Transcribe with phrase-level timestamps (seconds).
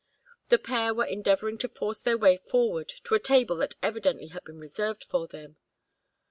[0.49, 4.43] The pair were endeavoring to force their way forward to a table that evidently had
[4.43, 5.57] been reserved for them.